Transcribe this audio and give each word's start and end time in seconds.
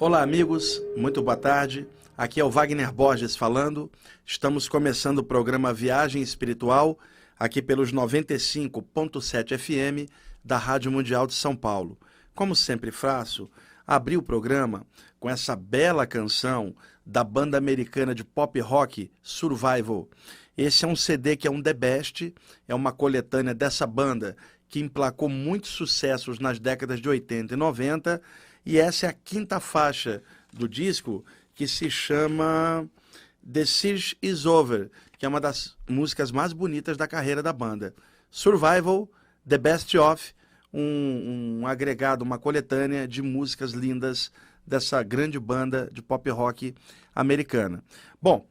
Olá, 0.00 0.22
amigos, 0.22 0.80
muito 0.96 1.22
boa 1.22 1.36
tarde. 1.36 1.86
Aqui 2.16 2.40
é 2.40 2.44
o 2.44 2.50
Wagner 2.50 2.90
Borges 2.90 3.36
falando. 3.36 3.92
Estamos 4.24 4.66
começando 4.66 5.18
o 5.18 5.22
programa 5.22 5.74
Viagem 5.74 6.22
Espiritual, 6.22 6.98
aqui 7.38 7.60
pelos 7.60 7.92
95.7 7.92 9.58
FM 9.58 10.10
da 10.42 10.56
Rádio 10.56 10.90
Mundial 10.90 11.26
de 11.26 11.34
São 11.34 11.54
Paulo. 11.54 11.98
Como 12.34 12.56
sempre 12.56 12.90
faço, 12.90 13.50
abri 13.86 14.16
o 14.16 14.22
programa 14.22 14.86
com 15.18 15.28
essa 15.28 15.54
bela 15.54 16.06
canção 16.06 16.74
da 17.04 17.22
banda 17.22 17.58
americana 17.58 18.14
de 18.14 18.24
pop 18.24 18.58
rock 18.58 19.10
Survival. 19.20 20.08
Esse 20.56 20.86
é 20.86 20.88
um 20.88 20.96
CD 20.96 21.36
que 21.36 21.46
é 21.46 21.50
um 21.50 21.62
The 21.62 21.74
Best, 21.74 22.34
é 22.66 22.74
uma 22.74 22.90
coletânea 22.90 23.52
dessa 23.52 23.86
banda 23.86 24.34
que 24.66 24.80
emplacou 24.80 25.28
muitos 25.28 25.72
sucessos 25.72 26.38
nas 26.38 26.58
décadas 26.58 27.02
de 27.02 27.08
80 27.10 27.52
e 27.52 27.56
90 27.58 28.22
e 28.64 28.78
essa 28.78 29.06
é 29.06 29.08
a 29.08 29.12
quinta 29.12 29.60
faixa 29.60 30.22
do 30.52 30.68
disco 30.68 31.24
que 31.54 31.66
se 31.66 31.90
chama 31.90 32.88
The 33.52 33.64
Siege 33.64 34.16
Is 34.22 34.46
Over, 34.46 34.90
que 35.18 35.26
é 35.26 35.28
uma 35.28 35.40
das 35.40 35.76
músicas 35.88 36.30
mais 36.30 36.52
bonitas 36.52 36.96
da 36.96 37.06
carreira 37.06 37.42
da 37.42 37.52
banda. 37.52 37.94
Survival, 38.30 39.10
The 39.46 39.58
Best 39.58 39.96
Of, 39.96 40.34
um, 40.72 41.60
um 41.60 41.66
agregado, 41.66 42.24
uma 42.24 42.38
coletânea 42.38 43.06
de 43.08 43.22
músicas 43.22 43.72
lindas 43.72 44.30
dessa 44.66 45.02
grande 45.02 45.38
banda 45.38 45.90
de 45.92 46.00
pop 46.00 46.28
rock 46.30 46.74
americana. 47.14 47.82
Bom, 48.22 48.46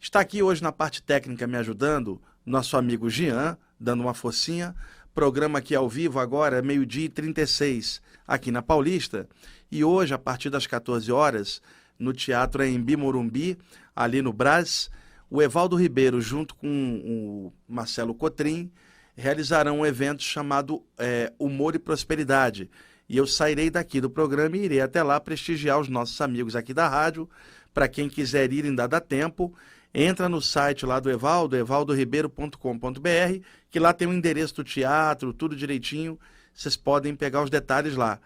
está 0.00 0.20
aqui 0.20 0.42
hoje 0.42 0.62
na 0.62 0.70
parte 0.70 1.02
técnica 1.02 1.46
me 1.46 1.56
ajudando 1.56 2.20
nosso 2.46 2.76
amigo 2.76 3.10
Jean, 3.10 3.58
dando 3.78 4.02
uma 4.02 4.14
focinha. 4.14 4.74
Programa 5.14 5.60
aqui 5.60 5.76
ao 5.76 5.88
vivo 5.88 6.18
agora, 6.18 6.60
meio-dia 6.60 7.04
e 7.04 7.08
36, 7.08 8.02
aqui 8.26 8.50
na 8.50 8.60
Paulista. 8.60 9.28
E 9.70 9.84
hoje, 9.84 10.12
a 10.12 10.18
partir 10.18 10.50
das 10.50 10.66
14 10.66 11.12
horas, 11.12 11.62
no 11.96 12.12
Teatro 12.12 12.66
Embi 12.66 12.96
Morumbi, 12.96 13.56
ali 13.94 14.20
no 14.20 14.32
Brás, 14.32 14.90
o 15.30 15.40
Evaldo 15.40 15.76
Ribeiro, 15.76 16.20
junto 16.20 16.56
com 16.56 17.00
o 17.04 17.52
Marcelo 17.72 18.12
Cotrim, 18.12 18.72
realizarão 19.14 19.78
um 19.78 19.86
evento 19.86 20.24
chamado 20.24 20.82
é, 20.98 21.32
Humor 21.38 21.76
e 21.76 21.78
Prosperidade. 21.78 22.68
E 23.08 23.16
eu 23.16 23.24
sairei 23.24 23.70
daqui 23.70 24.00
do 24.00 24.10
programa 24.10 24.56
e 24.56 24.64
irei 24.64 24.80
até 24.80 25.00
lá 25.00 25.20
prestigiar 25.20 25.78
os 25.78 25.88
nossos 25.88 26.20
amigos 26.20 26.56
aqui 26.56 26.74
da 26.74 26.88
rádio. 26.88 27.30
Para 27.72 27.86
quem 27.86 28.08
quiser 28.08 28.52
ir, 28.52 28.64
ainda 28.64 28.88
dá 28.88 29.00
tempo. 29.00 29.54
Entra 29.94 30.28
no 30.28 30.42
site 30.42 30.84
lá 30.84 30.98
do 30.98 31.08
Evaldo, 31.08 31.56
evaldoribeiro.com.br, 31.56 33.38
que 33.70 33.78
lá 33.78 33.92
tem 33.92 34.08
o 34.08 34.12
endereço 34.12 34.56
do 34.56 34.64
teatro, 34.64 35.32
tudo 35.32 35.54
direitinho. 35.54 36.18
vocês 36.52 36.76
podem 36.76 37.14
pegar 37.14 37.44
os 37.44 37.50
detalhes 37.50 37.94
lá. 37.94 38.18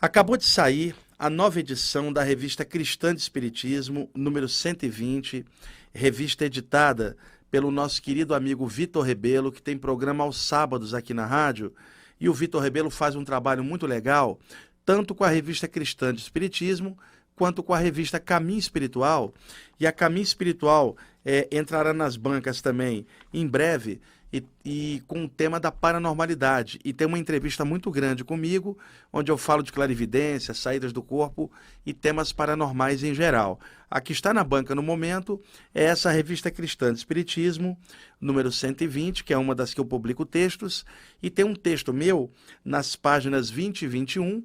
acabou 0.00 0.36
de 0.36 0.44
sair 0.44 0.94
a 1.20 1.28
nova 1.28 1.60
edição 1.60 2.10
da 2.10 2.22
revista 2.22 2.64
Cristã 2.64 3.14
de 3.14 3.20
Espiritismo, 3.20 4.08
número 4.14 4.48
120, 4.48 5.44
revista 5.92 6.46
editada 6.46 7.14
pelo 7.50 7.70
nosso 7.70 8.00
querido 8.00 8.34
amigo 8.34 8.66
Vitor 8.66 9.04
Rebelo, 9.04 9.52
que 9.52 9.60
tem 9.60 9.76
programa 9.76 10.24
aos 10.24 10.38
sábados 10.38 10.94
aqui 10.94 11.12
na 11.12 11.26
rádio. 11.26 11.74
E 12.18 12.26
o 12.26 12.32
Vitor 12.32 12.62
Rebelo 12.62 12.88
faz 12.88 13.16
um 13.16 13.22
trabalho 13.22 13.62
muito 13.62 13.86
legal, 13.86 14.40
tanto 14.82 15.14
com 15.14 15.22
a 15.22 15.28
revista 15.28 15.68
Cristã 15.68 16.14
de 16.14 16.22
Espiritismo, 16.22 16.96
quanto 17.36 17.62
com 17.62 17.74
a 17.74 17.78
revista 17.78 18.18
Caminho 18.18 18.58
Espiritual. 18.58 19.34
E 19.78 19.86
a 19.86 19.92
Caminho 19.92 20.24
Espiritual 20.24 20.96
é, 21.22 21.46
entrará 21.52 21.92
nas 21.92 22.16
bancas 22.16 22.62
também 22.62 23.06
em 23.30 23.46
breve 23.46 24.00
e, 24.32 24.44
e, 24.64 25.02
com 25.06 25.24
o 25.24 25.28
tema 25.28 25.58
da 25.58 25.72
paranormalidade. 25.72 26.78
E 26.84 26.92
tem 26.92 27.06
uma 27.06 27.18
entrevista 27.18 27.64
muito 27.64 27.90
grande 27.90 28.24
comigo, 28.24 28.78
onde 29.12 29.30
eu 29.30 29.36
falo 29.36 29.62
de 29.62 29.72
clarividência, 29.72 30.54
saídas 30.54 30.92
do 30.92 31.02
corpo 31.02 31.50
e 31.84 31.92
temas 31.92 32.32
paranormais 32.32 33.02
em 33.02 33.14
geral. 33.14 33.58
A 33.90 34.00
que 34.00 34.12
está 34.12 34.32
na 34.32 34.44
banca 34.44 34.74
no 34.74 34.82
momento 34.82 35.40
é 35.74 35.84
essa 35.84 36.10
revista 36.10 36.50
Cristã 36.50 36.92
de 36.92 36.98
Espiritismo, 36.98 37.76
número 38.20 38.52
120, 38.52 39.24
que 39.24 39.32
é 39.32 39.38
uma 39.38 39.54
das 39.54 39.74
que 39.74 39.80
eu 39.80 39.84
publico 39.84 40.24
textos, 40.24 40.84
e 41.20 41.28
tem 41.28 41.44
um 41.44 41.54
texto 41.54 41.92
meu 41.92 42.30
nas 42.64 42.94
páginas 42.94 43.50
20 43.50 43.82
e 43.82 43.88
21. 43.88 44.44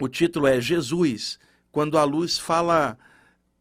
O 0.00 0.08
título 0.08 0.46
é 0.46 0.60
Jesus, 0.60 1.38
quando 1.72 1.98
a 1.98 2.04
luz 2.04 2.38
fala 2.38 2.96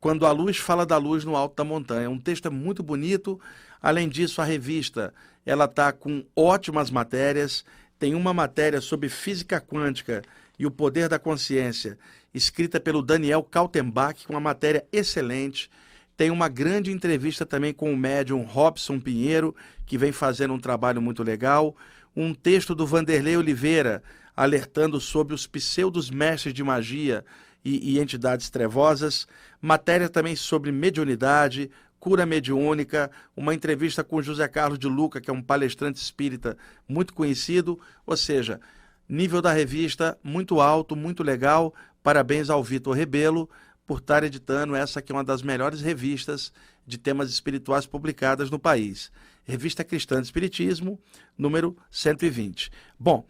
quando 0.02 0.26
a 0.26 0.32
luz 0.32 0.58
fala 0.58 0.84
da 0.84 0.98
luz 0.98 1.24
no 1.24 1.36
alto 1.36 1.56
da 1.56 1.64
montanha. 1.64 2.10
Um 2.10 2.20
texto 2.20 2.48
é 2.48 2.50
muito 2.50 2.82
bonito. 2.82 3.40
Além 3.82 4.08
disso, 4.08 4.42
a 4.42 4.46
revista 4.46 5.14
ela 5.46 5.66
está 5.66 5.92
com 5.92 6.24
ótimas 6.36 6.92
matérias. 6.92 7.66
Tem 7.98 8.14
uma 8.14 8.34
matéria 8.34 8.82
sobre 8.82 9.10
física 9.10 9.60
quântica 9.60 10.22
e 10.60 10.66
o 10.66 10.72
poder 10.72 11.10
da 11.10 11.18
consciência, 11.18 11.98
escrita 12.34 12.80
pelo 12.80 13.02
Daniel 13.02 13.42
Kaltenbach, 13.42 14.26
uma 14.30 14.40
matéria 14.40 14.86
excelente. 14.92 15.70
Tem 16.16 16.30
uma 16.30 16.48
grande 16.48 16.92
entrevista 16.92 17.46
também 17.48 17.74
com 17.74 17.92
o 17.92 17.98
médium 17.98 18.44
Robson 18.44 19.00
Pinheiro, 19.00 19.56
que 19.88 19.98
vem 19.98 20.12
fazendo 20.12 20.54
um 20.54 20.60
trabalho 20.60 21.02
muito 21.02 21.24
legal. 21.24 21.76
Um 22.16 22.34
texto 22.34 22.76
do 22.76 22.86
Vanderlei 22.86 23.36
Oliveira, 23.38 24.04
alertando 24.36 25.00
sobre 25.00 25.34
os 25.34 25.48
pseudos 25.48 26.12
mestres 26.12 26.54
de 26.54 26.64
magia 26.64 27.26
e, 27.66 27.94
e 27.94 28.00
entidades 28.00 28.50
trevosas, 28.50 29.28
matéria 29.60 30.10
também 30.10 30.36
sobre 30.36 30.72
mediunidade, 30.72 31.72
cura 32.02 32.26
mediúnica, 32.26 33.12
uma 33.38 33.54
entrevista 33.54 34.04
com 34.04 34.24
José 34.24 34.48
Carlos 34.48 34.80
de 34.80 34.88
Luca, 34.88 35.22
que 35.22 35.30
é 35.30 35.34
um 35.34 35.42
palestrante 35.42 36.02
espírita 36.02 36.58
muito 36.90 37.14
conhecido, 37.14 37.80
ou 38.08 38.18
seja, 38.18 38.60
nível 39.08 39.40
da 39.40 39.54
revista 39.54 40.18
muito 40.24 40.60
alto, 40.60 40.96
muito 40.96 41.22
legal. 41.22 41.74
Parabéns 42.02 42.50
ao 42.50 42.64
Vitor 42.64 42.96
Rebelo 42.96 43.48
por 43.86 44.00
estar 44.00 44.24
editando 44.24 44.76
essa 44.76 45.00
que 45.00 45.12
é 45.12 45.16
uma 45.16 45.24
das 45.24 45.44
melhores 45.44 45.80
revistas 45.80 46.52
de 46.88 46.98
temas 46.98 47.30
espirituais 47.30 47.86
publicadas 47.86 48.50
no 48.50 48.58
país. 48.58 49.12
Revista 49.46 49.84
Cristã 49.84 50.20
de 50.20 50.26
Espiritismo, 50.26 51.00
número 51.38 51.78
120. 51.92 52.72
Bom, 53.00 53.28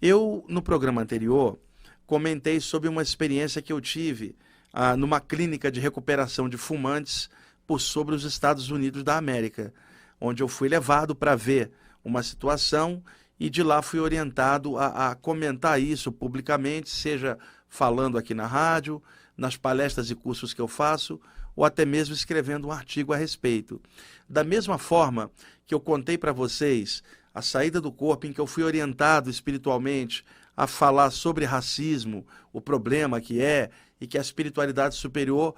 eu 0.00 0.46
no 0.48 0.62
programa 0.62 1.02
anterior 1.02 1.58
comentei 2.06 2.58
sobre 2.58 2.88
uma 2.88 3.02
experiência 3.02 3.60
que 3.60 3.72
eu 3.72 3.82
tive 3.82 4.34
ah, 4.72 4.96
numa 4.96 5.20
clínica 5.20 5.70
de 5.70 5.78
recuperação 5.78 6.48
de 6.48 6.56
fumantes 6.56 7.28
por 7.66 7.80
sobre 7.80 8.14
os 8.14 8.24
Estados 8.24 8.70
Unidos 8.70 9.02
da 9.02 9.16
América, 9.16 9.72
onde 10.20 10.42
eu 10.42 10.48
fui 10.48 10.68
levado 10.68 11.14
para 11.14 11.34
ver 11.34 11.70
uma 12.04 12.22
situação 12.22 13.02
e 13.38 13.50
de 13.50 13.62
lá 13.62 13.82
fui 13.82 14.00
orientado 14.00 14.78
a, 14.78 15.10
a, 15.10 15.14
comentar 15.14 15.80
isso 15.80 16.12
publicamente, 16.12 16.88
seja 16.90 17.38
falando 17.68 18.16
aqui 18.16 18.34
na 18.34 18.46
rádio, 18.46 19.02
nas 19.36 19.56
palestras 19.56 20.10
e 20.10 20.14
cursos 20.14 20.54
que 20.54 20.60
eu 20.60 20.68
faço, 20.68 21.20
ou 21.56 21.64
até 21.64 21.84
mesmo 21.84 22.14
escrevendo 22.14 22.68
um 22.68 22.72
artigo 22.72 23.12
a 23.12 23.16
respeito. 23.16 23.80
Da 24.28 24.44
mesma 24.44 24.78
forma 24.78 25.30
que 25.66 25.74
eu 25.74 25.80
contei 25.80 26.16
para 26.16 26.32
vocês 26.32 27.02
a 27.32 27.42
saída 27.42 27.80
do 27.80 27.90
corpo, 27.90 28.26
em 28.26 28.32
que 28.32 28.40
eu 28.40 28.46
fui 28.46 28.62
orientado 28.62 29.28
espiritualmente 29.28 30.24
a 30.56 30.66
falar 30.66 31.10
sobre 31.10 31.44
racismo, 31.44 32.24
o 32.52 32.60
problema 32.60 33.20
que 33.20 33.40
é, 33.40 33.70
e 34.00 34.06
que 34.06 34.18
a 34.18 34.20
espiritualidade 34.20 34.94
superior 34.94 35.54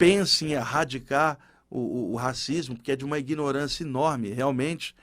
pense 0.00 0.46
em 0.46 0.52
erradicar 0.52 1.38
o, 1.68 1.78
o, 1.78 2.12
o 2.12 2.16
racismo, 2.16 2.74
que 2.74 2.90
é 2.90 2.96
de 2.96 3.04
uma 3.04 3.18
ignorância 3.18 3.84
enorme, 3.84 4.30
realmente. 4.30 4.96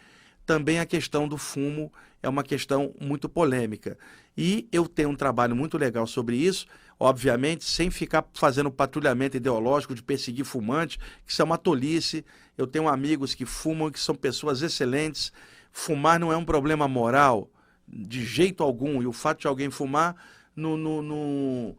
Também 0.43 0.79
a 0.79 0.87
questão 0.87 1.27
do 1.27 1.37
fumo 1.37 1.93
é 2.23 2.27
uma 2.27 2.43
questão 2.43 2.95
muito 2.99 3.29
polêmica. 3.29 3.95
E 4.35 4.67
eu 4.71 4.87
tenho 4.87 5.09
um 5.09 5.15
trabalho 5.15 5.55
muito 5.55 5.77
legal 5.77 6.07
sobre 6.07 6.35
isso, 6.35 6.65
obviamente, 6.99 7.63
sem 7.63 7.91
ficar 7.91 8.27
fazendo 8.33 8.71
patrulhamento 8.71 9.37
ideológico 9.37 9.93
de 9.93 10.01
perseguir 10.01 10.45
fumante, 10.45 10.97
que 11.23 11.31
isso 11.31 11.43
é 11.43 11.45
uma 11.45 11.59
tolice. 11.59 12.25
Eu 12.57 12.65
tenho 12.65 12.87
amigos 12.87 13.35
que 13.35 13.45
fumam, 13.45 13.91
que 13.91 13.99
são 13.99 14.15
pessoas 14.15 14.63
excelentes. 14.63 15.31
Fumar 15.71 16.19
não 16.19 16.33
é 16.33 16.37
um 16.37 16.45
problema 16.45 16.87
moral, 16.87 17.51
de 17.87 18.25
jeito 18.25 18.63
algum. 18.63 18.99
E 19.03 19.05
o 19.05 19.13
fato 19.13 19.41
de 19.41 19.47
alguém 19.47 19.69
fumar 19.69 20.15
no, 20.55 20.75
no, 20.75 21.03
no, 21.03 21.77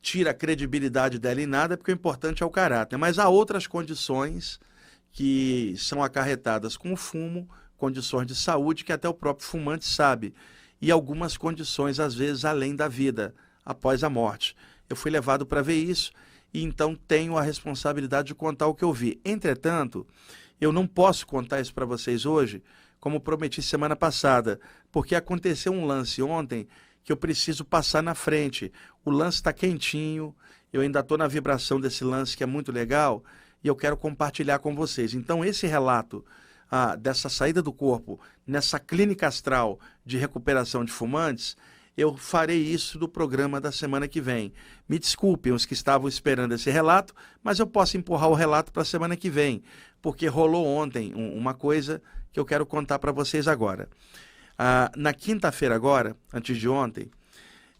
tira 0.00 0.30
a 0.30 0.34
credibilidade 0.34 1.18
dela 1.18 1.42
em 1.42 1.46
nada, 1.46 1.76
porque 1.76 1.92
o 1.92 1.94
importante 1.94 2.42
é 2.42 2.46
o 2.46 2.50
caráter. 2.50 2.96
Mas 2.96 3.18
há 3.18 3.28
outras 3.28 3.66
condições 3.66 4.60
que 5.12 5.74
são 5.76 6.02
acarretadas 6.02 6.76
com 6.76 6.92
o 6.92 6.96
fumo, 6.96 7.48
condições 7.76 8.26
de 8.26 8.34
saúde 8.34 8.84
que 8.84 8.92
até 8.92 9.08
o 9.08 9.14
próprio 9.14 9.46
fumante 9.46 9.86
sabe. 9.86 10.34
E 10.80 10.90
algumas 10.90 11.36
condições, 11.36 11.98
às 11.98 12.14
vezes, 12.14 12.44
além 12.44 12.74
da 12.74 12.88
vida, 12.88 13.34
após 13.64 14.02
a 14.04 14.10
morte. 14.10 14.56
Eu 14.88 14.96
fui 14.96 15.10
levado 15.10 15.44
para 15.44 15.62
ver 15.62 15.76
isso 15.76 16.12
e 16.52 16.62
então 16.62 16.94
tenho 16.94 17.36
a 17.36 17.42
responsabilidade 17.42 18.28
de 18.28 18.34
contar 18.34 18.66
o 18.66 18.74
que 18.74 18.84
eu 18.84 18.92
vi. 18.92 19.20
Entretanto, 19.24 20.06
eu 20.60 20.72
não 20.72 20.86
posso 20.86 21.26
contar 21.26 21.60
isso 21.60 21.74
para 21.74 21.84
vocês 21.84 22.24
hoje, 22.24 22.62
como 22.98 23.20
prometi 23.20 23.62
semana 23.62 23.94
passada, 23.94 24.58
porque 24.90 25.14
aconteceu 25.14 25.72
um 25.72 25.84
lance 25.84 26.22
ontem 26.22 26.66
que 27.04 27.12
eu 27.12 27.16
preciso 27.16 27.64
passar 27.64 28.02
na 28.02 28.14
frente. 28.14 28.72
O 29.08 29.10
lance 29.10 29.38
está 29.38 29.54
quentinho, 29.54 30.36
eu 30.70 30.82
ainda 30.82 31.00
estou 31.00 31.16
na 31.16 31.26
vibração 31.26 31.80
desse 31.80 32.04
lance 32.04 32.36
que 32.36 32.42
é 32.42 32.46
muito 32.46 32.70
legal 32.70 33.24
e 33.64 33.66
eu 33.66 33.74
quero 33.74 33.96
compartilhar 33.96 34.58
com 34.58 34.74
vocês. 34.74 35.14
Então, 35.14 35.42
esse 35.42 35.66
relato 35.66 36.22
ah, 36.70 36.94
dessa 36.94 37.30
saída 37.30 37.62
do 37.62 37.72
corpo 37.72 38.20
nessa 38.46 38.78
clínica 38.78 39.26
astral 39.26 39.80
de 40.04 40.18
recuperação 40.18 40.84
de 40.84 40.92
fumantes, 40.92 41.56
eu 41.96 42.18
farei 42.18 42.58
isso 42.58 42.98
no 42.98 43.08
programa 43.08 43.58
da 43.58 43.72
semana 43.72 44.06
que 44.06 44.20
vem. 44.20 44.52
Me 44.86 44.98
desculpem 44.98 45.54
os 45.54 45.64
que 45.64 45.72
estavam 45.72 46.06
esperando 46.06 46.52
esse 46.52 46.70
relato, 46.70 47.14
mas 47.42 47.58
eu 47.58 47.66
posso 47.66 47.96
empurrar 47.96 48.28
o 48.28 48.34
relato 48.34 48.70
para 48.70 48.82
a 48.82 48.84
semana 48.84 49.16
que 49.16 49.30
vem, 49.30 49.62
porque 50.02 50.26
rolou 50.26 50.66
ontem 50.66 51.14
uma 51.14 51.54
coisa 51.54 52.02
que 52.30 52.38
eu 52.38 52.44
quero 52.44 52.66
contar 52.66 52.98
para 52.98 53.10
vocês 53.10 53.48
agora. 53.48 53.88
Ah, 54.58 54.92
na 54.94 55.14
quinta-feira, 55.14 55.74
agora, 55.74 56.14
antes 56.30 56.58
de 56.58 56.68
ontem, 56.68 57.10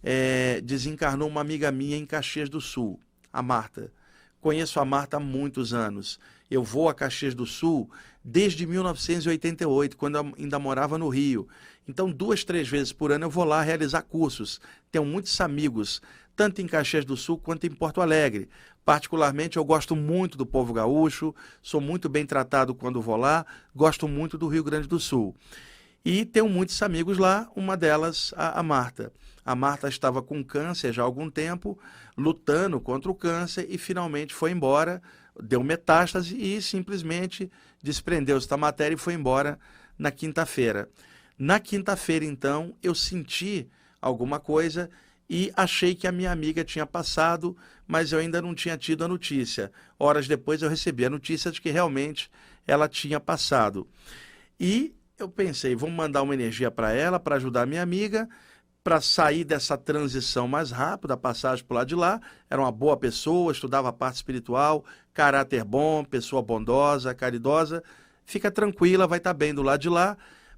é, 0.02 0.61
desencarnou 0.61 1.28
uma 1.28 1.40
amiga 1.40 1.71
minha 1.71 1.97
em 1.97 2.07
Caxias 2.07 2.49
do 2.49 2.61
Sul, 2.61 2.99
a 3.33 3.43
Marta. 3.43 3.93
Conheço 4.40 4.78
a 4.78 4.85
Marta 4.85 5.17
há 5.17 5.21
muitos 5.21 5.75
anos. 5.75 6.19
Eu 6.50 6.62
vou 6.62 6.88
a 6.88 6.95
Caxias 6.95 7.35
do 7.35 7.45
Sul 7.45 7.90
desde 8.25 8.67
1988, 8.67 9.97
quando 9.97 10.35
ainda 10.38 10.59
morava 10.59 10.97
no 10.97 11.09
Rio. 11.09 11.49
Então, 11.87 12.11
duas, 12.11 12.45
três 12.45 12.69
vezes 12.69 12.93
por 12.93 13.11
ano 13.11 13.25
eu 13.25 13.31
vou 13.31 13.45
lá 13.45 13.62
realizar 13.62 14.02
cursos. 14.02 14.61
Tenho 14.93 15.05
muitos 15.05 15.40
amigos, 15.40 16.02
tanto 16.37 16.61
em 16.61 16.67
Caxias 16.67 17.05
do 17.05 17.17
Sul 17.17 17.38
quanto 17.38 17.67
em 17.67 17.71
Porto 17.71 18.00
Alegre. 18.00 18.49
Particularmente, 18.85 19.57
eu 19.57 19.64
gosto 19.64 19.97
muito 19.97 20.38
do 20.38 20.47
povo 20.47 20.73
gaúcho, 20.73 21.35
sou 21.62 21.81
muito 21.81 22.09
bem 22.09 22.25
tratado 22.25 22.75
quando 22.75 23.02
vou 23.02 23.17
lá, 23.17 23.45
gosto 23.75 24.07
muito 24.07 24.38
do 24.38 24.49
Rio 24.49 24.64
Grande 24.64 24.87
do 24.87 25.00
Sul. 25.00 25.35
E 26.05 26.25
tenho 26.25 26.49
muitos 26.49 26.81
amigos 26.83 27.19
lá, 27.19 27.50
uma 27.57 27.76
delas 27.76 28.33
a, 28.37 28.61
a 28.61 28.62
Marta. 28.62 29.12
A 29.49 29.55
Marta 29.55 29.88
estava 29.88 30.21
com 30.21 30.45
câncer 30.45 30.93
já 30.93 31.00
há 31.00 31.07
algum 31.07 31.31
tempo, 31.31 31.78
lutando 32.19 32.78
contra 32.78 33.11
o 33.11 33.14
câncer 33.14 33.67
e 33.71 33.78
finalmente 33.78 34.35
foi 34.35 34.50
embora, 34.50 35.00
deu 35.43 35.64
metástase 35.64 36.37
e 36.37 36.61
simplesmente 36.61 37.50
desprendeu-se 37.83 38.47
da 38.47 38.59
matéria 38.59 38.95
e 38.95 38.99
foi 38.99 39.14
embora 39.14 39.59
na 39.99 40.11
quinta-feira. 40.11 40.90
Na 41.38 41.59
quinta-feira, 41.59 42.26
então, 42.26 42.76
eu 42.83 42.95
senti 42.95 43.67
alguma 44.02 44.38
coisa 44.38 44.90
e 45.31 45.50
achei 45.57 45.95
que 45.95 46.07
a 46.07 46.12
minha 46.12 46.31
amiga 46.31 46.62
tinha 46.62 46.85
passado, 46.85 47.57
mas 47.87 48.12
eu 48.12 48.19
ainda 48.19 48.43
não 48.43 48.55
tinha 48.55 48.76
tido 48.76 49.02
a 49.02 49.09
notícia. 49.09 49.73
Horas 49.99 50.28
depois 50.28 50.61
eu 50.61 50.69
recebi 50.69 51.07
a 51.07 51.11
notícia 51.11 51.50
de 51.50 51.59
que 51.59 51.71
realmente 51.71 52.31
ela 52.67 52.87
tinha 52.87 53.19
passado. 53.19 53.88
E 54.61 54.95
eu 55.19 55.26
pensei, 55.26 55.75
vamos 55.75 55.97
mandar 55.97 56.21
uma 56.21 56.35
energia 56.35 56.71
para 56.71 56.93
ela, 56.93 57.19
para 57.19 57.37
ajudar 57.37 57.62
a 57.62 57.67
minha 57.67 57.83
amiga, 57.83 58.28
para 58.82 59.00
sair 59.00 59.44
dessa 59.44 59.76
transição 59.76 60.49
mais 60.49 60.70
rápida, 60.70 61.14
a 61.14 61.16
passagem 61.16 61.64
por 61.64 61.75
lá 61.75 61.85
de 61.85 61.94
lá. 61.94 62.20
Era 62.49 62.61
uma 62.61 62.73
boa 62.73 62.97
pessoa, 62.97 63.52
estudava 63.52 63.88
a 63.88 63.92
parte 63.92 64.16
espiritual, 64.16 64.85
caráter 65.12 65.64
bom, 65.64 66.04
pessoa 66.04 66.40
bondosa, 66.42 67.14
caridosa. 67.14 67.82
Fica 68.25 68.50
tranquila, 68.50 69.06
vai 69.06 69.18
estar 69.18 69.30
tá 69.30 69.38
bem 69.38 69.54
do 69.54 69.62
lado 69.62 69.80
de 69.80 69.88
lá. 69.88 70.16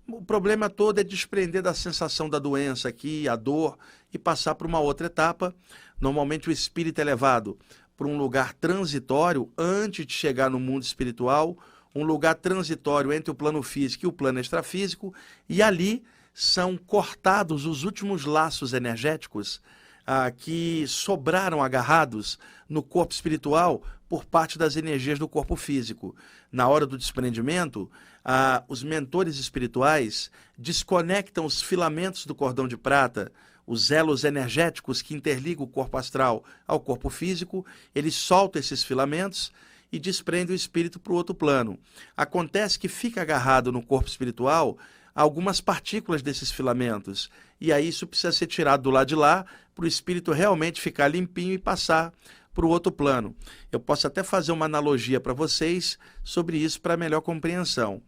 O 0.09 0.23
problema 0.23 0.69
todo 0.69 0.99
é 1.01 1.05
desprender 1.05 1.63
da 1.63 1.73
sensação 1.73 2.29
da 2.29 2.39
doença 2.39 2.89
aqui, 2.89 3.29
a 3.29 3.37
dor, 3.37 3.79
e 4.13 4.19
passar 4.19 4.55
para 4.55 4.67
uma 4.67 4.81
outra 4.81 5.07
etapa. 5.07 5.55
Normalmente 6.01 6.49
o 6.49 6.53
espírito 6.53 7.01
é 7.01 7.05
levado 7.05 7.59
para 7.97 8.09
um 8.09 8.17
lugar 8.17 8.55
transitório 8.55 9.53
antes 9.57 10.07
de 10.07 10.13
chegar 10.13 10.49
no 10.49 10.59
mundo 10.59 10.83
espiritual, 10.83 11.57
um 11.95 12.03
lugar 12.03 12.35
transitório 12.35 13.13
entre 13.13 13.31
o 13.31 13.35
plano 13.35 13.63
físico 13.63 14.05
e 14.05 14.09
o 14.09 14.13
plano 14.13 14.41
extrafísico, 14.41 15.13
e 15.49 15.61
ali 15.63 16.03
são 16.33 16.77
cortados 16.77 17.67
os 17.67 17.85
últimos 17.85 18.25
laços 18.25 18.73
energéticos 18.73 19.61
ah, 20.07 20.31
que 20.31 20.85
sobraram 20.87 21.63
agarrados 21.63 22.39
no 22.69 22.83
corpo 22.83 23.13
espiritual 23.13 23.83
por 24.09 24.25
parte 24.25 24.59
das 24.59 24.77
energias 24.77 25.19
do 25.19 25.29
corpo 25.29 25.55
físico. 25.55 26.17
Na 26.51 26.69
hora 26.69 26.87
do 26.87 26.99
desprendimento, 26.99 27.91
ah, 28.25 28.65
os 28.69 28.83
mentores 28.83 29.39
espirituais 29.39 30.31
desconectam 30.59 31.45
os 31.45 31.63
filamentos 31.63 32.27
do 32.27 32.35
cordão 32.35 32.67
de 32.67 32.77
prata, 32.77 33.31
os 33.67 33.91
elos 33.91 34.25
energéticos 34.25 35.01
que 35.01 35.15
interligam 35.15 35.65
o 35.65 35.69
corpo 35.69 35.97
astral 35.97 36.45
ao 36.67 36.81
corpo 36.81 37.09
físico, 37.09 37.65
eles 37.95 38.17
soltam 38.17 38.59
esses 38.59 38.83
filamentos 38.83 39.53
e 39.93 39.99
desprendem 39.99 40.55
o 40.55 40.57
espírito 40.57 40.99
para 40.99 41.13
o 41.13 41.17
outro 41.17 41.35
plano. 41.35 41.79
Acontece 42.17 42.79
que 42.79 42.89
fica 42.89 43.23
agarrado 43.23 43.71
no 43.71 43.83
corpo 43.83 44.09
espiritual 44.09 44.77
algumas 45.15 45.61
partículas 45.61 46.23
desses 46.23 46.51
filamentos. 46.51 47.31
E 47.61 47.73
aí 47.73 47.89
isso 47.89 48.07
precisa 48.07 48.33
ser 48.33 48.47
tirado 48.47 48.83
do 48.83 48.91
lado 48.91 49.09
de 49.09 49.15
lá 49.15 49.45
para 49.75 49.85
o 49.85 49.89
espírito 49.89 50.33
realmente 50.33 50.81
ficar 50.81 51.09
limpinho 51.09 51.53
e 51.53 51.59
passar 51.59 52.13
para 52.53 52.67
o 52.67 52.69
outro 52.69 52.91
plano. 52.91 53.35
Eu 53.71 53.81
posso 53.81 54.07
até 54.07 54.23
fazer 54.23 54.53
uma 54.53 54.67
analogia 54.67 55.21
para 55.21 55.33
vocês 55.33 55.99
sobre 56.23 56.59
isso 56.59 56.81
para 56.81 56.97
melhor 56.97 57.21
compreensão. 57.21 58.03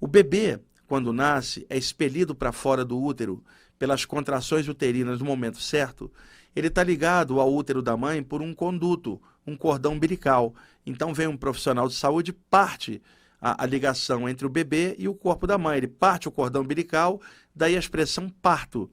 O 0.00 0.06
bebê, 0.06 0.58
quando 0.86 1.12
nasce, 1.12 1.66
é 1.70 1.76
expelido 1.76 2.34
para 2.34 2.52
fora 2.52 2.84
do 2.84 3.00
útero 3.00 3.42
pelas 3.78 4.04
contrações 4.04 4.68
uterinas 4.68 5.18
no 5.18 5.24
momento 5.24 5.60
certo. 5.60 6.10
Ele 6.54 6.68
está 6.68 6.82
ligado 6.82 7.40
ao 7.40 7.52
útero 7.52 7.82
da 7.82 7.96
mãe 7.96 8.22
por 8.22 8.42
um 8.42 8.54
conduto, 8.54 9.20
um 9.46 9.56
cordão 9.56 9.92
umbilical. 9.92 10.54
Então 10.84 11.12
vem 11.12 11.26
um 11.26 11.36
profissional 11.36 11.88
de 11.88 11.94
saúde, 11.94 12.32
parte 12.32 13.02
a, 13.46 13.62
a, 13.62 13.66
ligação 13.66 14.28
entre 14.28 14.44
o 14.44 14.50
bebê 14.50 14.96
e 14.98 15.06
o 15.06 15.14
corpo 15.14 15.46
da 15.46 15.56
mãe. 15.56 15.76
Ele 15.76 15.86
parte 15.86 16.26
o 16.26 16.32
cordão 16.32 16.62
umbilical, 16.62 17.20
daí 17.54 17.76
a 17.76 17.78
expressão 17.78 18.28
parto. 18.28 18.90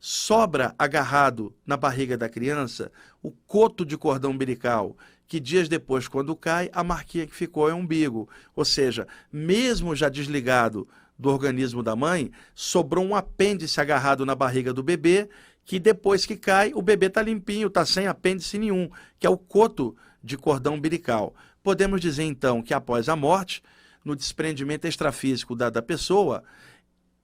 Sobra 0.00 0.74
agarrado 0.76 1.54
na 1.64 1.76
barriga 1.76 2.18
da 2.18 2.28
criança 2.28 2.90
o 3.22 3.30
coto 3.30 3.84
de 3.84 3.96
cordão 3.96 4.32
umbilical, 4.32 4.96
que 5.28 5.38
dias 5.38 5.68
depois, 5.68 6.08
quando 6.08 6.34
cai, 6.34 6.68
a 6.72 6.82
marquinha 6.82 7.28
que 7.28 7.34
ficou 7.34 7.70
é 7.70 7.72
o 7.72 7.76
umbigo. 7.76 8.28
Ou 8.56 8.64
seja, 8.64 9.06
mesmo 9.32 9.94
já 9.94 10.08
desligado 10.08 10.88
do 11.16 11.28
organismo 11.30 11.80
da 11.80 11.94
mãe, 11.94 12.32
sobrou 12.56 13.04
um 13.04 13.14
apêndice 13.14 13.80
agarrado 13.80 14.26
na 14.26 14.34
barriga 14.34 14.72
do 14.72 14.82
bebê, 14.82 15.28
que 15.64 15.78
depois 15.78 16.26
que 16.26 16.36
cai, 16.36 16.72
o 16.74 16.82
bebê 16.82 17.06
está 17.06 17.22
limpinho, 17.22 17.68
está 17.68 17.86
sem 17.86 18.08
apêndice 18.08 18.58
nenhum, 18.58 18.90
que 19.20 19.28
é 19.28 19.30
o 19.30 19.38
coto 19.38 19.94
de 20.20 20.36
cordão 20.36 20.74
umbilical. 20.74 21.36
Podemos 21.62 22.00
dizer 22.00 22.24
então 22.24 22.60
que 22.60 22.74
após 22.74 23.08
a 23.08 23.14
morte, 23.14 23.62
no 24.04 24.16
desprendimento 24.16 24.86
extrafísico 24.86 25.54
da, 25.54 25.70
da 25.70 25.82
pessoa, 25.82 26.42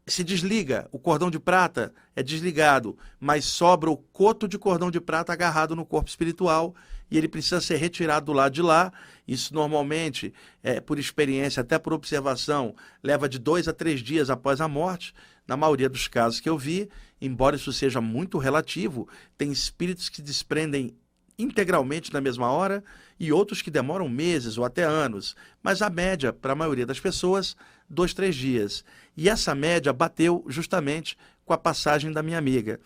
se 0.09 0.25
desliga, 0.25 0.89
o 0.91 0.99
cordão 0.99 1.31
de 1.31 1.39
prata 1.39 1.93
é 2.17 2.23
desligado, 2.23 2.97
mas 3.21 3.45
sobra 3.45 3.91
o 3.91 3.97
coto 3.97 4.49
de 4.49 4.59
cordão 4.59 4.91
de 4.91 5.01
prata 5.01 5.33
agarrado 5.33 5.77
no 5.77 5.85
corpo 5.85 6.09
espiritual 6.09 6.75
e 7.11 7.19
ele 7.19 7.29
precisa 7.29 7.61
ser 7.61 7.77
retirado 7.77 8.27
do 8.27 8.33
lado 8.33 8.53
de 8.53 8.63
lá. 8.63 8.93
Isso 9.27 9.55
normalmente, 9.55 10.33
é, 10.63 10.81
por 10.81 10.99
experiência, 10.99 11.61
até 11.61 11.79
por 11.79 11.93
observação, 11.93 12.75
leva 13.03 13.29
de 13.29 13.39
dois 13.39 13.69
a 13.69 13.73
três 13.73 14.01
dias 14.01 14.31
após 14.31 14.61
a 14.61 14.69
morte. 14.69 15.15
Na 15.47 15.57
maioria 15.57 15.89
dos 15.89 16.09
casos 16.09 16.41
que 16.41 16.49
eu 16.49 16.59
vi, 16.59 16.89
embora 17.21 17.57
isso 17.57 17.73
seja 17.73 18.01
muito 18.01 18.39
relativo, 18.39 19.09
tem 19.37 19.51
espíritos 19.51 20.09
que 20.09 20.21
desprendem 20.21 20.95
integralmente 21.39 22.13
na 22.13 22.21
mesma 22.21 22.51
hora 22.51 22.83
e 23.19 23.33
outros 23.33 23.63
que 23.63 23.71
demoram 23.71 24.09
meses 24.09 24.59
ou 24.59 24.65
até 24.65 24.83
anos, 24.83 25.37
mas 25.63 25.81
a 25.81 25.89
média, 25.89 26.33
para 26.33 26.53
a 26.53 26.57
maioria 26.57 26.85
das 26.85 26.99
pessoas, 26.99 27.57
dois, 27.89 28.13
três 28.13 28.35
dias. 28.35 28.85
E 29.17 29.29
essa 29.29 29.55
média 29.55 29.93
bateu 29.93 30.45
justamente 30.49 31.17
com 31.45 31.53
a 31.53 31.59
passagem 31.59 32.13
da 32.13 32.23
minha 32.23 32.39
amiga. 32.39 32.81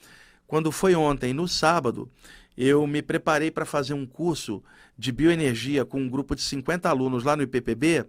Quando 0.47 0.71
foi 0.71 0.95
ontem, 0.95 1.33
no 1.33 1.49
sábado, 1.49 2.11
eu 2.57 2.87
me 2.87 3.01
preparei 3.01 3.51
para 3.51 3.65
fazer 3.65 3.95
um 3.95 4.07
curso 4.07 4.63
de 4.99 5.11
bioenergia 5.11 5.85
com 5.85 6.01
um 6.01 6.09
grupo 6.09 6.37
de 6.37 6.43
50 6.43 6.89
alunos 6.89 7.25
lá 7.25 7.35
no 7.35 7.43
IPPB, 7.43 8.05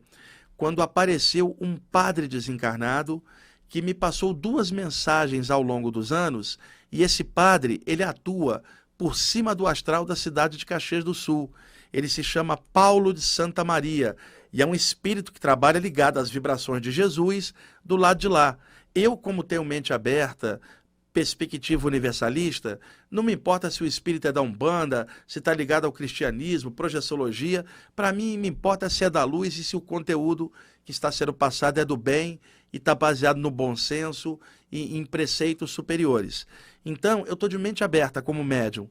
quando 0.58 0.82
apareceu 0.82 1.56
um 1.60 1.78
padre 1.78 2.28
desencarnado 2.28 3.24
que 3.68 3.82
me 3.82 3.94
passou 3.94 4.34
duas 4.34 4.70
mensagens 4.70 5.50
ao 5.50 5.64
longo 5.64 5.90
dos 5.90 6.12
anos, 6.12 6.60
e 6.92 7.02
esse 7.02 7.24
padre, 7.24 7.82
ele 7.88 8.04
atua 8.04 8.62
por 9.04 9.18
cima 9.18 9.54
do 9.54 9.68
astral 9.68 10.06
da 10.06 10.16
cidade 10.16 10.58
de 10.58 10.66
Caxias 10.66 11.04
do 11.04 11.14
Sul. 11.14 11.52
Ele 11.92 12.08
se 12.08 12.24
chama 12.24 12.56
Paulo 12.56 13.14
de 13.14 13.20
Santa 13.20 13.62
Maria 13.62 14.16
e 14.54 14.62
é 14.62 14.66
um 14.66 14.74
espírito 14.74 15.34
que 15.34 15.42
trabalha 15.42 15.78
ligado 15.78 16.20
às 16.20 16.30
vibrações 16.30 16.82
de 16.82 16.90
Jesus 16.90 17.54
do 17.84 17.98
lado 17.98 18.18
de 18.18 18.30
lá. 18.30 18.58
Eu, 18.96 19.18
como 19.18 19.44
tenho 19.44 19.66
mente 19.66 19.92
aberta, 19.92 20.62
perspectiva 21.12 21.86
universalista, 21.86 22.80
não 23.12 23.22
me 23.22 23.34
importa 23.34 23.70
se 23.70 23.84
o 23.84 23.86
espírito 23.86 24.26
é 24.26 24.32
da 24.32 24.42
Umbanda, 24.42 25.06
se 25.28 25.40
está 25.40 25.54
ligado 25.54 25.84
ao 25.84 25.92
cristianismo, 25.92 26.72
projeciologia, 26.72 27.66
para 27.94 28.14
mim 28.14 28.38
me 28.38 28.48
importa 28.48 28.90
se 28.90 29.04
é 29.04 29.10
da 29.10 29.26
luz 29.26 29.58
e 29.58 29.66
se 29.66 29.76
o 29.76 29.82
conteúdo 29.82 30.50
que 30.86 30.92
está 30.92 31.12
sendo 31.12 31.34
passado 31.34 31.78
é 31.78 31.84
do 31.84 31.98
bem 31.98 32.40
e 32.72 32.78
está 32.78 32.96
baseado 32.96 33.36
no 33.36 33.52
bom 33.52 33.76
senso 33.76 34.40
e 34.72 34.98
em 34.98 35.06
preceitos 35.06 35.72
superiores. 35.72 36.48
Então, 36.86 37.26
eu 37.26 37.34
estou 37.34 37.48
de 37.48 37.58
mente 37.58 37.84
aberta 37.84 38.22
como 38.22 38.44
médium. 38.44 38.90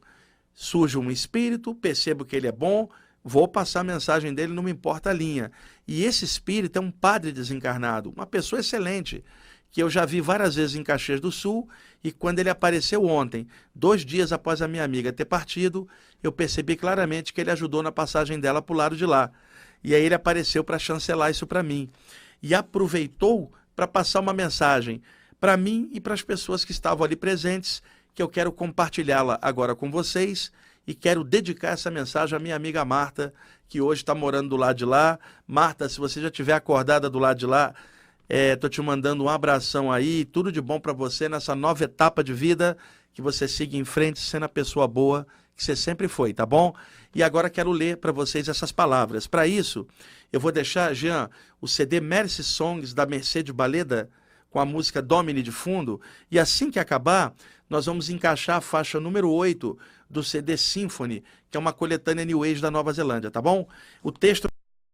Surge 0.55 0.99
um 0.99 1.11
espírito, 1.11 1.75
percebo 1.75 2.25
que 2.25 2.37
ele 2.37 2.47
é 2.47 2.53
bom, 2.53 2.89
vou 3.25 3.47
passar 3.49 3.81
a 3.81 3.85
mensagem 3.85 4.35
dele, 4.35 4.53
não 4.53 4.63
me 4.63 4.71
importa 4.71 5.11
a 5.11 5.13
linha. 5.13 5.51
E 5.87 6.05
esse 6.05 6.25
espírito 6.25 6.79
é 6.79 6.81
um 6.81 6.91
padre 6.91 7.33
desencarnado, 7.33 8.11
uma 8.11 8.27
pessoa 8.27 8.61
excelente, 8.61 9.25
que 9.71 9.83
eu 9.83 9.89
já 9.89 10.05
vi 10.05 10.21
várias 10.21 10.55
vezes 10.55 10.77
em 10.77 10.83
Caxias 10.83 11.21
do 11.21 11.33
Sul, 11.33 11.69
e 12.05 12.13
quando 12.13 12.39
ele 12.39 12.51
apareceu 12.51 13.05
ontem, 13.07 13.47
dois 13.75 14.05
dias 14.05 14.33
após 14.33 14.61
a 14.61 14.69
minha 14.69 14.85
amiga 14.85 15.13
ter 15.13 15.25
partido, 15.25 15.89
eu 16.23 16.31
percebi 16.31 16.77
claramente 16.77 17.33
que 17.33 17.41
ele 17.41 17.51
ajudou 17.51 17.83
na 17.83 17.91
passagem 17.91 18.39
dela 18.39 18.61
para 18.61 18.75
o 18.75 18.77
lado 18.77 18.97
de 18.97 19.07
lá. 19.07 19.31
E 19.83 19.95
aí 19.95 20.05
ele 20.05 20.15
apareceu 20.15 20.63
para 20.63 20.79
chancelar 20.79 21.31
isso 21.31 21.47
para 21.47 21.63
mim. 21.63 21.89
E 22.43 22.55
aproveitou 22.55 23.51
para 23.75 23.87
passar 23.87 24.21
uma 24.21 24.33
mensagem 24.33 25.03
para 25.43 25.57
mim 25.57 25.91
e 25.91 26.01
para 26.01 26.15
as 26.15 26.23
pessoas 26.23 26.65
que 26.65 26.71
estavam 26.71 27.05
ali 27.05 27.17
presentes, 27.17 27.83
que 28.15 28.23
eu 28.23 28.29
quero 28.29 28.53
compartilhá-la 28.53 29.41
agora 29.43 29.75
com 29.75 29.91
vocês 29.91 30.53
e 30.87 30.95
quero 30.95 31.25
dedicar 31.25 31.71
essa 31.71 31.91
mensagem 31.91 32.37
à 32.37 32.39
minha 32.39 32.55
amiga 32.55 32.85
Marta, 32.85 33.35
que 33.69 33.81
hoje 33.81 34.03
está 34.03 34.15
morando 34.15 34.51
do 34.51 34.57
lado 34.57 34.77
de 34.77 34.85
lá. 34.85 35.19
Marta, 35.45 35.89
se 35.89 35.99
você 35.99 36.21
já 36.21 36.29
estiver 36.29 36.53
acordada 36.53 37.11
do 37.11 37.19
lado 37.19 37.39
de 37.39 37.47
lá, 37.47 37.75
estou 38.29 38.69
é, 38.69 38.71
te 38.71 38.81
mandando 38.81 39.25
um 39.25 39.29
abração 39.29 39.91
aí, 39.91 40.25
tudo 40.25 40.53
de 40.53 40.61
bom 40.61 40.79
para 40.79 40.93
você 40.93 41.29
nessa 41.29 41.57
nova 41.57 41.83
etapa 41.83 42.23
de 42.23 42.33
vida, 42.33 42.77
que 43.13 43.21
você 43.21 43.49
siga 43.49 43.77
em 43.77 43.85
frente 43.85 44.21
sendo 44.21 44.45
a 44.45 44.49
pessoa 44.49 44.87
boa 44.87 45.27
que 45.57 45.65
você 45.65 45.75
sempre 45.75 46.07
foi, 46.07 46.33
tá 46.33 46.47
bom? 46.47 46.73
E 47.13 47.21
agora 47.21 47.51
quero 47.51 47.73
ler 47.73 47.97
para 47.97 48.13
vocês 48.13 48.49
essas 48.49 48.71
palavras. 48.71 49.27
Para 49.27 49.45
isso, 49.49 49.89
eu 50.33 50.39
vou 50.39 50.53
deixar, 50.53 50.95
Jean, 50.95 51.29
o 51.61 51.67
CD 51.67 52.01
Mercy 52.01 52.45
Songs 52.45 52.95
da 52.95 53.05
Mercedes 53.05 53.53
Baleda, 53.53 54.09
com 54.53 54.61
a 54.61 54.67
música 54.67 55.01
Domini 55.01 55.43
de 55.43 55.51
fundo, 55.51 56.01
e 56.31 56.39
assim 56.39 56.71
que 56.71 56.79
acabar, 56.79 57.35
nós 57.69 57.87
vamos 57.87 58.11
encaixar 58.11 58.59
a 58.59 58.61
faixa 58.61 59.01
número 59.01 59.31
8 59.31 59.77
do 60.09 60.23
CD 60.23 60.59
Symphony, 60.59 61.25
que 61.51 61.57
é 61.57 61.61
uma 61.61 61.73
coletânea 61.73 62.25
New 62.25 62.45
Age 62.45 62.61
da 62.61 62.71
Nova 62.71 62.93
Zelândia, 62.93 63.31
tá 63.31 63.41
bom? 63.41 63.67
O 64.03 64.13
texto 64.13 64.47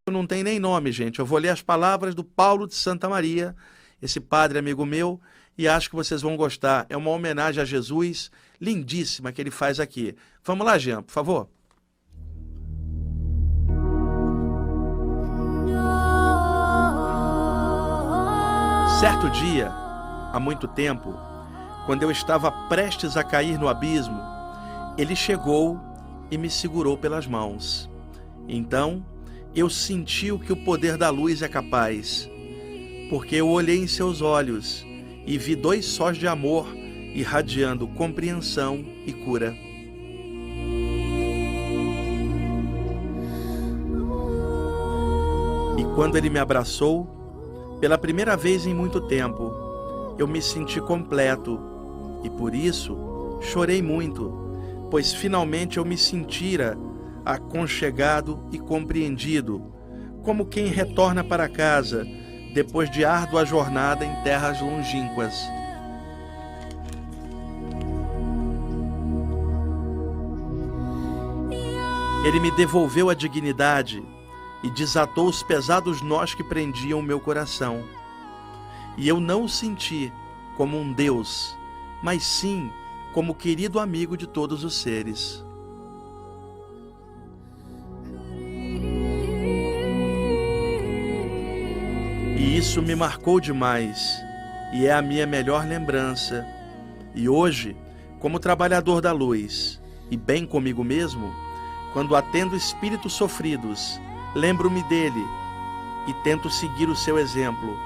não 0.09 0.25
tem 0.25 0.45
nem 0.45 0.61
nome, 0.61 0.93
gente. 0.93 1.19
Eu 1.19 1.27
vou 1.27 1.39
ler 1.39 1.49
as 1.49 1.61
palavras 1.61 2.15
do 2.15 2.23
Paulo 2.23 2.69
de 2.69 2.77
Santa 2.77 3.09
Maria, 3.09 3.55
esse 4.01 4.21
padre 4.21 4.61
amigo 4.61 4.87
meu, 4.87 5.21
e 5.59 5.67
acho 5.67 5.91
que 5.91 5.97
vocês 5.97 6.23
vão 6.23 6.37
gostar. 6.37 6.87
É 6.89 6.97
uma 6.97 7.11
homenagem 7.11 7.61
a 7.61 7.67
Jesus 7.67 8.31
lindíssima 8.61 9.33
que 9.33 9.43
ele 9.43 9.51
faz 9.51 9.81
aqui. 9.81 10.15
Vamos 10.45 10.65
lá, 10.65 10.79
Jean, 10.79 11.03
por 11.03 11.13
favor. 11.13 11.49
Certo 18.99 19.31
dia, 19.31 19.69
há 20.33 20.41
muito 20.41 20.67
tempo, 20.67 21.15
quando 21.87 22.03
eu 22.03 22.11
estava 22.11 22.51
prestes 22.51 23.17
a 23.17 23.23
cair 23.23 23.57
no 23.57 23.69
abismo, 23.69 24.21
Ele 24.99 25.15
chegou 25.15 25.79
e 26.29 26.37
me 26.37 26.51
segurou 26.51 26.99
pelas 26.99 27.25
mãos. 27.25 27.89
Então 28.49 29.07
eu 29.55 29.71
senti 29.71 30.33
o 30.33 30.39
que 30.39 30.53
o 30.53 30.65
poder 30.65 30.97
da 30.97 31.11
luz 31.11 31.43
é 31.43 31.49
capaz, 31.49 32.29
porque 33.09 33.37
eu 33.37 33.49
olhei 33.49 33.79
em 33.79 33.87
seus 33.87 34.21
olhos 34.21 34.85
e 35.25 35.39
vi 35.39 35.55
dois 35.55 35.87
sós 35.87 36.17
de 36.17 36.27
amor 36.27 36.67
irradiando 37.15 37.87
compreensão 37.87 38.85
e 39.07 39.13
cura. 39.13 39.55
E 45.79 45.85
quando 45.95 46.17
ele 46.17 46.29
me 46.29 46.41
abraçou, 46.41 47.18
pela 47.81 47.97
primeira 47.97 48.37
vez 48.37 48.67
em 48.67 48.75
muito 48.75 49.01
tempo, 49.01 50.15
eu 50.19 50.27
me 50.27 50.43
senti 50.43 50.81
completo 50.81 51.61
e 52.25 52.31
por 52.31 52.55
isso 52.55 53.39
chorei 53.41 53.81
muito, 53.81 54.89
pois 54.91 55.13
finalmente 55.13 55.79
eu 55.79 55.85
me 55.85 55.97
sentira 55.97 56.77
aconchegado 57.25 58.45
e 58.51 58.59
compreendido, 58.59 59.73
como 60.25 60.47
quem 60.47 60.67
retorna 60.67 61.23
para 61.23 61.49
casa 61.49 62.05
depois 62.53 62.91
de 62.91 63.05
árdua 63.05 63.45
jornada 63.45 64.05
em 64.05 64.23
terras 64.25 64.61
longínquas. 64.61 65.41
Ele 72.27 72.41
me 72.41 72.51
devolveu 72.51 73.09
a 73.09 73.15
dignidade 73.15 74.03
e 74.63 74.71
desatou 74.71 75.29
os 75.29 75.43
pesados 75.43 76.03
nós 76.03 76.35
que 76.35 76.43
prendiam 76.43 76.99
o 76.99 77.03
meu 77.03 77.21
coração. 77.21 77.85
E 78.97 79.07
eu 79.07 79.21
não 79.21 79.45
o 79.45 79.49
senti 79.49 80.13
como 80.57 80.79
um 80.79 80.93
Deus, 80.93 81.57
mas 82.03 82.25
sim 82.25 82.71
como 83.13 83.35
querido 83.35 83.79
amigo 83.79 84.17
de 84.17 84.27
todos 84.27 84.65
os 84.65 84.75
seres. 84.75 85.45
E 92.37 92.57
isso 92.57 92.83
me 92.83 92.95
marcou 92.95 93.41
demais 93.41 94.21
e 94.73 94.87
é 94.87 94.93
a 94.93 95.03
minha 95.03 95.27
melhor 95.27 95.67
lembrança. 95.67 96.47
E 97.15 97.29
hoje, 97.29 97.77
como 98.21 98.39
trabalhador 98.39 99.01
da 99.01 99.13
luz 99.13 99.81
e 100.11 100.17
bem 100.17 100.47
comigo 100.47 100.83
mesmo, 100.85 101.33
quando 101.93 102.15
atendo 102.15 102.57
espíritos 102.57 103.13
sofridos, 103.13 104.01
lembro-me 104.39 104.83
dele 104.85 105.27
e 106.07 106.15
tento 106.23 106.49
seguir 106.49 106.89
o 106.89 106.97
seu 106.97 107.19
exemplo. 107.19 107.77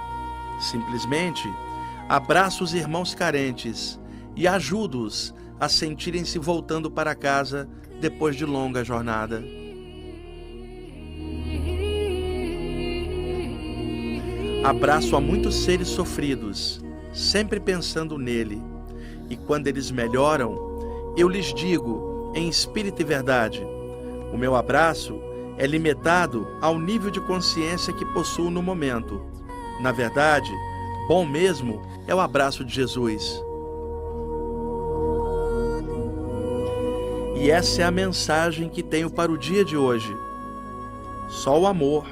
Simplesmente 0.61 1.49
abraço 2.09 2.63
os 2.63 2.75
irmãos 2.75 3.15
carentes 3.15 3.99
e 4.37 4.47
ajudo-os 4.47 5.35
a 5.59 5.69
sentirem-se 5.69 6.39
voltando 6.39 6.91
para 6.91 7.15
casa 7.15 7.69
depois 8.01 8.37
de 8.37 8.45
longa 8.45 8.85
jornada. 8.85 9.43
Abraço 14.65 15.17
a 15.17 15.21
muitos 15.21 15.57
seres 15.65 15.89
sofridos, 15.89 16.81
sempre 17.13 17.59
pensando 17.59 18.17
nele, 18.17 18.63
e 19.29 19.37
quando 19.37 19.67
eles 19.67 19.91
melhoram, 19.91 20.55
eu 21.17 21.29
lhes 21.29 21.53
digo, 21.53 22.33
em 22.35 22.49
espírito 22.49 23.03
e 23.03 23.05
verdade: 23.05 23.61
o 24.33 24.39
meu 24.39 24.55
abraço 24.55 25.21
é 25.59 25.67
limitado 25.67 26.47
ao 26.61 26.79
nível 26.79 27.11
de 27.11 27.21
consciência 27.21 27.93
que 27.93 28.05
possuo 28.05 28.51
no 28.51 28.63
momento. 28.63 29.21
Na 29.81 29.93
verdade, 29.93 30.51
bom 31.09 31.25
mesmo 31.25 31.83
é 32.07 32.15
o 32.15 32.21
abraço 32.21 32.65
de 32.65 32.75
Jesus. 32.75 33.43
E 37.37 37.51
essa 37.51 37.83
é 37.83 37.85
a 37.85 37.91
mensagem 37.91 38.69
que 38.69 38.83
tenho 38.83 39.11
para 39.11 39.33
o 39.33 39.39
dia 39.39 39.65
de 39.65 39.77
hoje. 39.77 40.17
Só 41.29 41.61
o 41.61 41.67
amor 41.67 42.07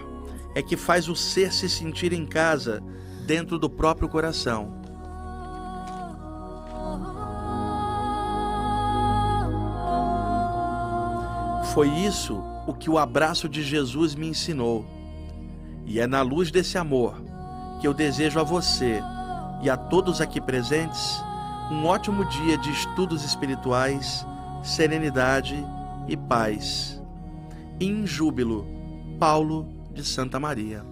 é 0.54 0.62
que 0.62 0.76
faz 0.76 1.08
o 1.08 1.14
ser 1.14 1.52
se 1.52 1.68
sentir 1.68 2.12
em 2.12 2.26
casa 2.26 2.82
dentro 3.26 3.58
do 3.58 3.70
próprio 3.70 4.08
coração. 4.08 4.79
Foi 11.72 11.88
isso 11.88 12.42
o 12.66 12.74
que 12.74 12.90
o 12.90 12.98
abraço 12.98 13.48
de 13.48 13.62
Jesus 13.62 14.14
me 14.14 14.28
ensinou. 14.28 14.84
E 15.86 16.00
é 16.00 16.06
na 16.06 16.22
luz 16.22 16.50
desse 16.50 16.76
amor 16.76 17.22
que 17.80 17.86
eu 17.86 17.94
desejo 17.94 18.38
a 18.40 18.42
você 18.42 19.00
e 19.62 19.70
a 19.70 19.76
todos 19.76 20.20
aqui 20.20 20.40
presentes 20.40 21.22
um 21.70 21.86
ótimo 21.86 22.24
dia 22.24 22.58
de 22.58 22.70
estudos 22.70 23.24
espirituais 23.24 24.26
serenidade 24.62 25.56
e 26.08 26.16
paz. 26.16 27.00
Em 27.80 28.06
júbilo, 28.06 28.66
Paulo 29.18 29.68
de 29.92 30.04
Santa 30.04 30.38
Maria. 30.38 30.89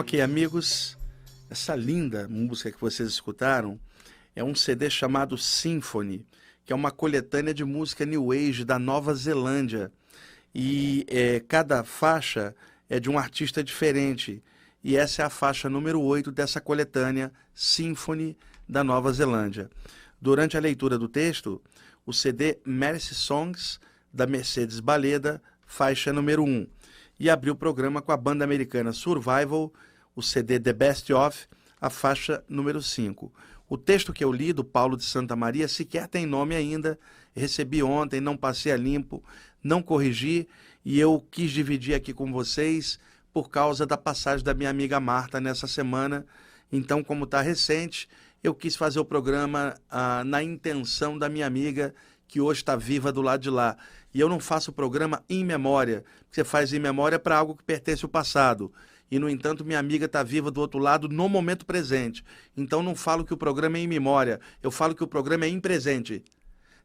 Ok, 0.00 0.18
amigos, 0.22 0.96
essa 1.50 1.76
linda 1.76 2.26
música 2.26 2.72
que 2.72 2.80
vocês 2.80 3.06
escutaram 3.06 3.78
é 4.34 4.42
um 4.42 4.54
CD 4.54 4.88
chamado 4.88 5.36
Symphony, 5.36 6.26
que 6.64 6.72
é 6.72 6.74
uma 6.74 6.90
coletânea 6.90 7.52
de 7.52 7.66
música 7.66 8.06
New 8.06 8.32
Age 8.32 8.64
da 8.64 8.78
Nova 8.78 9.14
Zelândia. 9.14 9.92
E 10.54 11.04
é, 11.06 11.40
cada 11.40 11.84
faixa 11.84 12.56
é 12.88 12.98
de 12.98 13.10
um 13.10 13.18
artista 13.18 13.62
diferente. 13.62 14.42
E 14.82 14.96
essa 14.96 15.20
é 15.20 15.24
a 15.26 15.28
faixa 15.28 15.68
número 15.68 16.00
8 16.00 16.32
dessa 16.32 16.62
coletânea 16.62 17.30
Symphony 17.54 18.38
da 18.66 18.82
Nova 18.82 19.12
Zelândia. 19.12 19.68
Durante 20.18 20.56
a 20.56 20.60
leitura 20.60 20.96
do 20.96 21.10
texto, 21.10 21.60
o 22.06 22.12
CD 22.14 22.58
Mercy 22.64 23.14
Songs, 23.14 23.78
da 24.10 24.26
Mercedes 24.26 24.80
Baleda, 24.80 25.42
faixa 25.66 26.10
número 26.10 26.42
1 26.42 26.66
e 27.20 27.28
abriu 27.28 27.52
o 27.52 27.56
programa 27.56 28.00
com 28.00 28.12
a 28.12 28.16
banda 28.16 28.42
americana 28.42 28.94
Survival, 28.94 29.70
o 30.14 30.22
CD 30.22 30.58
The 30.58 30.72
Best 30.72 31.12
Of, 31.12 31.46
a 31.80 31.90
faixa 31.90 32.44
número 32.48 32.82
5. 32.82 33.32
O 33.68 33.78
texto 33.78 34.12
que 34.12 34.24
eu 34.24 34.32
li 34.32 34.52
do 34.52 34.64
Paulo 34.64 34.96
de 34.96 35.04
Santa 35.04 35.36
Maria 35.36 35.68
sequer 35.68 36.08
tem 36.08 36.26
nome 36.26 36.54
ainda, 36.54 36.98
recebi 37.34 37.82
ontem, 37.82 38.20
não 38.20 38.36
passei 38.36 38.72
a 38.72 38.76
limpo, 38.76 39.22
não 39.62 39.82
corrigi 39.82 40.48
e 40.84 40.98
eu 40.98 41.24
quis 41.30 41.50
dividir 41.50 41.94
aqui 41.94 42.12
com 42.12 42.32
vocês 42.32 42.98
por 43.32 43.48
causa 43.48 43.86
da 43.86 43.96
passagem 43.96 44.44
da 44.44 44.54
minha 44.54 44.70
amiga 44.70 44.98
Marta 44.98 45.40
nessa 45.40 45.66
semana. 45.66 46.26
Então, 46.72 47.02
como 47.02 47.24
está 47.24 47.40
recente, 47.40 48.08
eu 48.42 48.54
quis 48.54 48.74
fazer 48.74 48.98
o 48.98 49.04
programa 49.04 49.74
ah, 49.88 50.24
na 50.24 50.42
intenção 50.42 51.18
da 51.18 51.28
minha 51.28 51.46
amiga 51.46 51.94
que 52.26 52.40
hoje 52.40 52.60
está 52.60 52.76
viva 52.76 53.12
do 53.12 53.22
lado 53.22 53.40
de 53.40 53.50
lá. 53.50 53.76
E 54.12 54.20
eu 54.20 54.28
não 54.28 54.40
faço 54.40 54.70
o 54.70 54.74
programa 54.74 55.22
em 55.28 55.44
memória. 55.44 56.04
Você 56.30 56.44
faz 56.44 56.72
em 56.72 56.78
memória 56.78 57.18
para 57.18 57.36
algo 57.36 57.56
que 57.56 57.62
pertence 57.62 58.04
ao 58.04 58.08
passado. 58.08 58.72
E, 59.10 59.18
no 59.18 59.28
entanto, 59.28 59.64
minha 59.64 59.78
amiga 59.78 60.06
está 60.06 60.22
viva 60.22 60.50
do 60.50 60.60
outro 60.60 60.78
lado 60.78 61.08
no 61.08 61.28
momento 61.28 61.66
presente. 61.66 62.24
Então, 62.56 62.82
não 62.82 62.94
falo 62.94 63.24
que 63.24 63.34
o 63.34 63.36
programa 63.36 63.76
é 63.76 63.80
em 63.80 63.88
memória. 63.88 64.40
Eu 64.62 64.70
falo 64.70 64.94
que 64.94 65.02
o 65.02 65.06
programa 65.06 65.44
é 65.44 65.48
em 65.48 65.58
presente. 65.58 66.22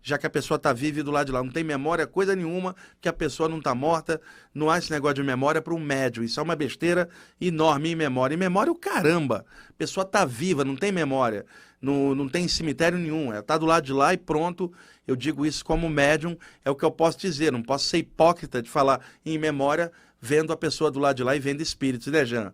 Já 0.02 0.18
que 0.18 0.26
a 0.26 0.30
pessoa 0.30 0.56
está 0.56 0.74
viva 0.74 1.00
e 1.00 1.04
do 1.04 1.12
lado 1.12 1.28
de 1.28 1.32
lá. 1.32 1.44
Não 1.44 1.52
tem 1.52 1.64
memória, 1.64 2.08
coisa 2.08 2.36
nenhuma, 2.36 2.76
que 3.00 3.08
a 3.08 3.14
pessoa 3.14 3.48
não 3.48 3.60
está 3.60 3.76
morta. 3.76 4.20
Não 4.54 4.70
há 4.70 4.78
esse 4.78 4.92
negócio 4.92 5.16
de 5.16 5.24
memória 5.24 5.62
para 5.62 5.74
um 5.74 5.80
médio. 5.80 6.24
Isso 6.24 6.40
é 6.40 6.44
uma 6.44 6.56
besteira 6.56 7.10
enorme 7.40 7.92
em 7.92 7.96
memória. 7.96 8.34
Em 8.34 8.38
memória, 8.38 8.72
o 8.72 8.76
caramba. 8.76 9.46
A 9.70 9.74
pessoa 9.74 10.04
está 10.04 10.26
viva, 10.26 10.64
não 10.66 10.76
tem 10.76 10.92
memória. 10.92 11.46
Não, 11.80 12.16
não 12.16 12.28
tem 12.28 12.48
cemitério 12.48 12.98
nenhum. 12.98 13.32
Ela 13.32 13.40
está 13.40 13.58
do 13.58 13.66
lado 13.68 13.86
de 13.86 13.94
lá 13.94 14.14
e 14.14 14.18
pronto 14.18 14.72
eu 15.08 15.16
digo 15.16 15.46
isso 15.46 15.64
como 15.64 15.88
médium, 15.88 16.36
é 16.64 16.70
o 16.70 16.76
que 16.76 16.84
eu 16.84 16.92
posso 16.92 17.18
dizer. 17.20 17.52
Não 17.52 17.62
posso 17.62 17.86
ser 17.86 18.00
hipócrita 18.00 18.62
de 18.62 18.70
falar 18.70 19.02
em 19.26 19.38
memória, 19.38 19.92
vendo 20.20 20.52
a 20.52 20.58
pessoa 20.58 20.92
do 20.92 21.00
lado 21.00 21.18
de 21.18 21.24
lá 21.24 21.36
e 21.36 21.40
vendo 21.40 21.62
espíritos, 21.62 22.08
né, 22.08 22.26
Jean? 22.26 22.54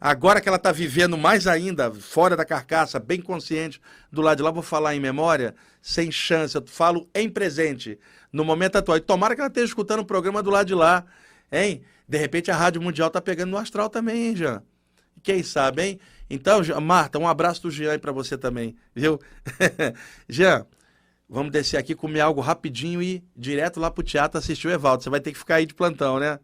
Agora 0.00 0.40
que 0.40 0.48
ela 0.48 0.56
está 0.56 0.72
vivendo 0.72 1.18
mais 1.18 1.46
ainda, 1.46 1.92
fora 1.92 2.34
da 2.34 2.44
carcaça, 2.44 2.98
bem 2.98 3.20
consciente 3.20 3.78
do 4.10 4.22
lado 4.22 4.38
de 4.38 4.42
lá, 4.42 4.50
vou 4.50 4.62
falar 4.62 4.94
em 4.94 5.00
memória, 5.00 5.54
sem 5.82 6.10
chance. 6.10 6.56
Eu 6.56 6.64
falo 6.66 7.06
em 7.14 7.28
presente, 7.28 7.98
no 8.32 8.42
momento 8.42 8.76
atual. 8.76 8.96
E 8.96 9.00
tomara 9.02 9.34
que 9.34 9.42
ela 9.42 9.48
esteja 9.48 9.66
escutando 9.66 10.00
o 10.00 10.04
programa 10.04 10.42
do 10.42 10.48
lado 10.48 10.66
de 10.66 10.74
lá, 10.74 11.04
hein? 11.52 11.82
De 12.08 12.16
repente 12.16 12.50
a 12.50 12.56
Rádio 12.56 12.80
Mundial 12.80 13.08
está 13.08 13.20
pegando 13.20 13.50
no 13.50 13.58
astral 13.58 13.90
também, 13.90 14.28
hein, 14.28 14.36
Jean? 14.36 14.62
Quem 15.22 15.42
sabe, 15.42 15.82
hein? 15.82 16.00
Então, 16.30 16.62
Marta, 16.80 17.18
um 17.18 17.28
abraço 17.28 17.60
do 17.62 17.70
Jean 17.70 17.92
aí 17.92 17.98
para 17.98 18.10
você 18.10 18.38
também, 18.38 18.74
viu? 18.94 19.20
Jean, 20.26 20.66
Vamos 21.32 21.52
descer 21.52 21.76
aqui, 21.76 21.94
comer 21.94 22.18
algo 22.18 22.40
rapidinho 22.40 23.00
e 23.00 23.14
ir 23.14 23.24
direto 23.36 23.78
lá 23.78 23.88
pro 23.88 24.02
teatro 24.02 24.36
assistir 24.36 24.66
o 24.66 24.70
Evaldo. 24.72 25.04
Você 25.04 25.08
vai 25.08 25.20
ter 25.20 25.30
que 25.30 25.38
ficar 25.38 25.56
aí 25.56 25.66
de 25.66 25.72
plantão, 25.72 26.18
né? 26.18 26.40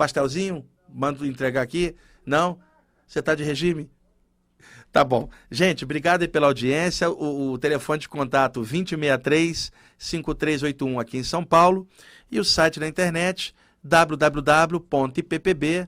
Pastelzinho? 0.00 0.64
Mando 0.88 1.26
entregar 1.26 1.60
aqui? 1.60 1.94
Não? 2.24 2.58
Você 3.06 3.20
tá 3.20 3.34
de 3.34 3.44
regime? 3.44 3.90
Tá 4.90 5.04
bom. 5.04 5.28
Gente, 5.48 5.84
obrigado 5.84 6.28
pela 6.28 6.48
audiência. 6.48 7.08
O, 7.08 7.52
o 7.52 7.58
telefone 7.58 8.00
de 8.00 8.08
contato 8.08 8.60
2063-5381 8.62 11.00
aqui 11.00 11.18
em 11.18 11.22
São 11.22 11.44
Paulo. 11.44 11.86
E 12.28 12.40
o 12.40 12.44
site 12.44 12.80
na 12.80 12.88
internet 12.88 13.54
www.ippb.org.br. 13.84 15.86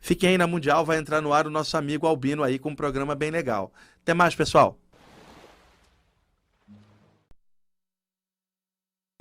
Fiquem 0.00 0.30
aí 0.30 0.38
na 0.38 0.46
Mundial, 0.46 0.82
vai 0.82 0.96
entrar 0.96 1.20
no 1.20 1.34
ar 1.34 1.46
o 1.46 1.50
nosso 1.50 1.76
amigo 1.76 2.06
Albino 2.06 2.42
aí 2.42 2.58
com 2.58 2.70
um 2.70 2.74
programa 2.74 3.14
bem 3.14 3.30
legal. 3.30 3.70
Até 4.02 4.14
mais, 4.14 4.34
pessoal. 4.34 4.78